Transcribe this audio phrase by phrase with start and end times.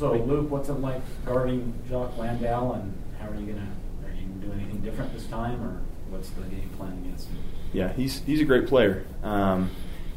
[0.00, 3.68] So, Luke, what's it like guarding Jock Landale, and how are you gonna?
[4.02, 7.36] Are you gonna do anything different this time, or what's the game plan against him?
[7.74, 9.70] Yeah, he's he's a great player, um,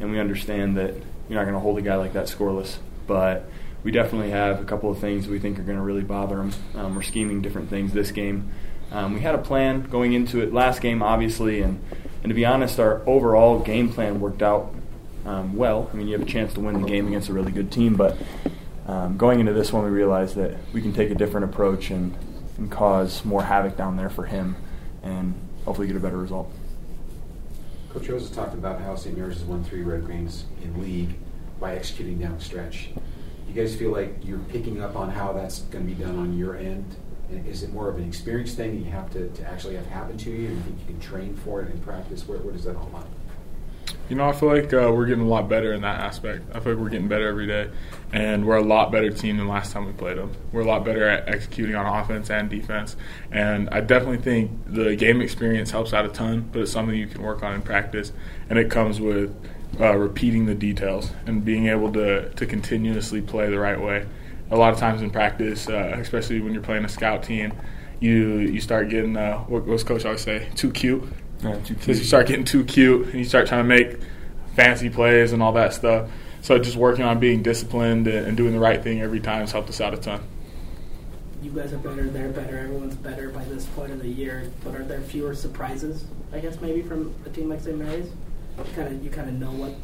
[0.00, 0.94] and we understand that
[1.28, 2.78] you're not going to hold a guy like that scoreless.
[3.06, 3.48] But
[3.84, 6.52] we definitely have a couple of things we think are going to really bother him.
[6.74, 8.50] Um, we're scheming different things this game.
[8.90, 11.80] Um, we had a plan going into it last game, obviously, and,
[12.24, 14.74] and to be honest, our overall game plan worked out
[15.24, 15.88] um, well.
[15.92, 17.94] I mean, you have a chance to win the game against a really good team,
[17.94, 18.16] but
[18.88, 22.16] um, going into this one, we realized that we can take a different approach and,
[22.56, 24.56] and cause more havoc down there for him
[25.02, 25.34] and
[25.66, 26.50] hopefully get a better result.
[27.90, 29.16] Coach Rose has talked about how St.
[29.16, 31.16] Mary's has won three red greens in league
[31.60, 32.88] by executing down the stretch.
[33.46, 36.36] You guys feel like you're picking up on how that's going to be done on
[36.36, 36.96] your end?
[37.30, 39.86] And is it more of an experience thing that you have to, to actually have
[39.86, 42.26] happen to you and you think you can train for it in practice?
[42.26, 43.04] Where does that all lie?
[44.08, 46.44] You know, I feel like uh, we're getting a lot better in that aspect.
[46.54, 47.68] I feel like we're getting better every day,
[48.10, 50.32] and we're a lot better team than last time we played them.
[50.50, 52.96] We're a lot better at executing on offense and defense,
[53.30, 56.48] and I definitely think the game experience helps out a ton.
[56.50, 58.12] But it's something you can work on in practice,
[58.48, 59.34] and it comes with
[59.78, 64.06] uh, repeating the details and being able to to continuously play the right way.
[64.50, 67.52] A lot of times in practice, uh, especially when you're playing a scout team,
[68.00, 71.04] you you start getting uh, what, what's coach always say too cute
[71.40, 73.98] because you start getting too cute and you start trying to make
[74.54, 76.10] fancy plays and all that stuff.
[76.42, 79.68] So just working on being disciplined and doing the right thing every time has helped
[79.68, 80.22] us out a ton.
[81.42, 84.50] You guys are better, they're better, everyone's better by this point of the year.
[84.64, 86.04] But are there fewer surprises?
[86.32, 87.76] I guess maybe from a team like St.
[87.76, 88.10] Mary's.
[88.58, 89.74] You kind of you kind of know what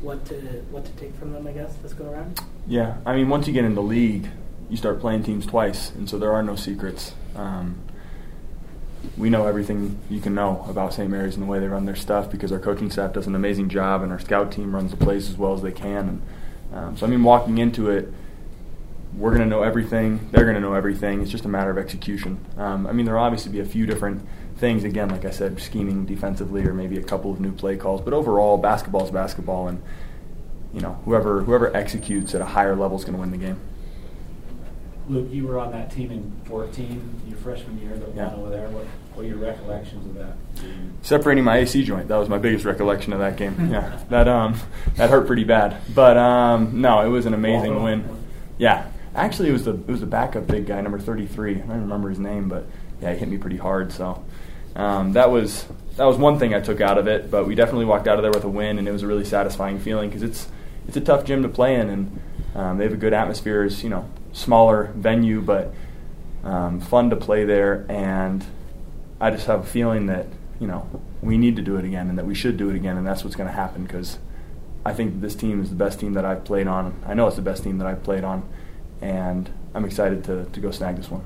[0.00, 0.34] what to
[0.70, 1.46] what to take from them.
[1.46, 2.40] I guess this go around.
[2.66, 4.28] Yeah, I mean, once you get in the league,
[4.68, 7.14] you start playing teams twice, and so there are no secrets.
[7.36, 7.78] Um,
[9.16, 11.10] we know everything you can know about St.
[11.10, 13.68] Mary's and the way they run their stuff because our coaching staff does an amazing
[13.68, 16.08] job and our scout team runs the place as well as they can.
[16.08, 16.22] And
[16.72, 18.12] um, so, I mean, walking into it,
[19.16, 20.28] we're going to know everything.
[20.32, 21.22] They're going to know everything.
[21.22, 22.44] It's just a matter of execution.
[22.56, 24.84] Um, I mean, there'll obviously be a few different things.
[24.84, 28.00] Again, like I said, scheming defensively or maybe a couple of new play calls.
[28.00, 29.82] But overall, basketball is basketball, and
[30.72, 33.60] you know, whoever whoever executes at a higher level is going to win the game.
[35.08, 38.28] Luke, you were on that team in 14, your freshman year, that Yeah.
[38.30, 38.68] one over there.
[38.68, 40.36] What, what are your recollections of that?
[41.02, 42.08] separating my AC joint.
[42.08, 43.68] That was my biggest recollection of that game.
[43.70, 44.56] Yeah, that um,
[44.96, 45.76] that hurt pretty bad.
[45.94, 48.04] But um, no, it was an amazing win.
[48.56, 51.56] Yeah, actually, it was the it was the backup big guy, number 33.
[51.56, 52.66] I don't remember his name, but
[53.02, 53.92] yeah, he hit me pretty hard.
[53.92, 54.24] So
[54.76, 55.66] um, that was
[55.96, 57.30] that was one thing I took out of it.
[57.30, 59.24] But we definitely walked out of there with a win, and it was a really
[59.26, 60.48] satisfying feeling because it's
[60.88, 62.20] it's a tough gym to play in, and
[62.54, 63.64] um, they have a good atmosphere.
[63.64, 65.72] It's you know smaller venue, but
[66.42, 68.44] um, fun to play there, and
[69.18, 70.26] I just have a feeling that
[70.60, 70.86] you know
[71.22, 73.24] we need to do it again, and that we should do it again, and that's
[73.24, 74.18] what's going to happen because
[74.84, 77.00] I think this team is the best team that I've played on.
[77.06, 78.46] I know it's the best team that I've played on,
[79.00, 81.24] and I'm excited to, to go snag this one.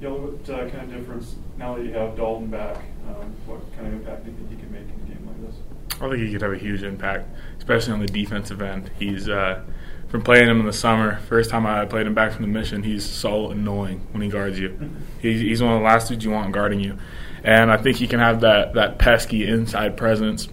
[0.00, 2.76] Yeah, what uh, kind of difference now that you have Dalton back?
[3.08, 5.50] Um, what kind of impact do you think he can make in a game like
[5.50, 5.56] this?
[6.02, 7.28] I think he could have a huge impact,
[7.58, 8.90] especially on the defensive end.
[8.98, 9.62] He's uh,
[10.08, 11.18] from playing him in the summer.
[11.28, 14.58] First time I played him back from the mission, he's so annoying when he guards
[14.58, 14.90] you.
[15.20, 16.98] He's, he's one of the last dudes you want guarding you,
[17.44, 20.48] and I think he can have that that pesky inside presence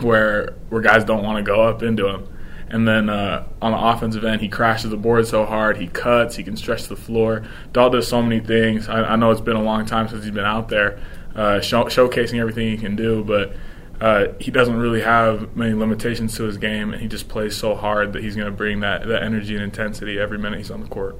[0.00, 2.28] where where guys don't want to go up into him.
[2.70, 5.78] And then uh, on the offensive end, he crashes the board so hard.
[5.78, 6.36] He cuts.
[6.36, 7.44] He can stretch the floor.
[7.72, 8.88] Dahl does so many things.
[8.88, 11.00] I, I know it's been a long time since he's been out there,
[11.34, 13.24] uh, show, showcasing everything he can do.
[13.24, 13.56] But
[14.00, 17.74] uh, he doesn't really have many limitations to his game, and he just plays so
[17.74, 20.80] hard that he's going to bring that, that energy and intensity every minute he's on
[20.80, 21.16] the court.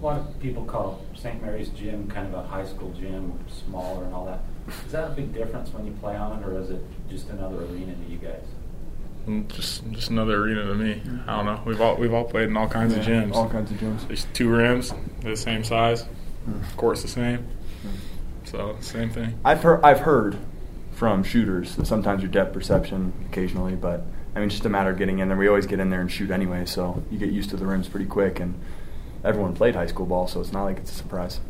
[0.00, 1.42] A lot of people call St.
[1.42, 4.40] Mary's gym kind of a high school gym, smaller and all that.
[4.84, 7.64] Is that a big difference when you play on it, or is it just another
[7.64, 8.44] arena to you guys?
[9.48, 11.00] Just just another arena to me.
[11.26, 11.62] I don't know.
[11.64, 13.34] We've all we've all played in all kinds of gyms.
[13.34, 14.06] All kinds of gyms.
[14.06, 16.04] There's two rims, they're the same size.
[16.46, 16.76] Mm.
[16.76, 17.46] Court's the same.
[18.44, 19.38] So same thing.
[19.44, 20.38] I've heard I've heard
[20.92, 24.02] from shooters that sometimes your depth perception occasionally, but
[24.34, 25.36] I mean it's just a matter of getting in there.
[25.36, 27.88] We always get in there and shoot anyway, so you get used to the rims
[27.88, 28.40] pretty quick.
[28.40, 28.54] And
[29.24, 31.40] everyone played high school ball, so it's not like it's a surprise.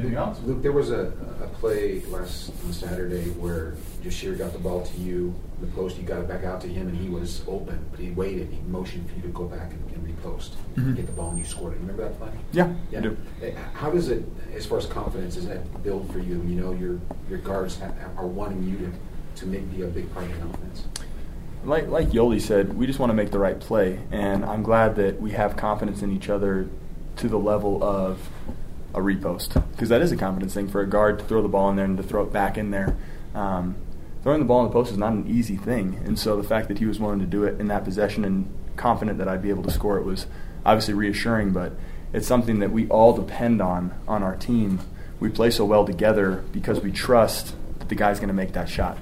[0.00, 0.40] Anything else?
[0.44, 1.12] Luke, there was a,
[1.42, 6.04] a play last on Saturday where Jahshire got the ball to you, the post, you
[6.04, 8.48] got it back out to him, and he was open, but he waited.
[8.50, 10.96] He motioned for you to go back and, and repost, Mhm.
[10.96, 11.80] get the ball, and you scored it.
[11.80, 12.30] Remember that play?
[12.52, 13.14] Yeah, I do.
[13.42, 14.24] Uh, How does it,
[14.54, 16.36] as far as confidence, does that build for you?
[16.46, 16.98] You know, your
[17.28, 18.92] your guards ha- are wanting you to
[19.42, 20.84] to make be a big part of the offense.
[21.64, 24.96] Like like Yoeli said, we just want to make the right play, and I'm glad
[24.96, 26.68] that we have confidence in each other
[27.16, 28.30] to the level of
[28.94, 31.70] a repost because that is a confidence thing for a guard to throw the ball
[31.70, 32.96] in there and to throw it back in there.
[33.34, 33.76] Um,
[34.22, 36.00] throwing the ball in the post is not an easy thing.
[36.04, 38.52] And so the fact that he was willing to do it in that possession and
[38.76, 40.26] confident that I'd be able to score it was
[40.64, 41.52] obviously reassuring.
[41.52, 41.72] But
[42.12, 44.80] it's something that we all depend on on our team.
[45.20, 48.68] We play so well together because we trust that the guy's going to make that
[48.68, 48.98] shot.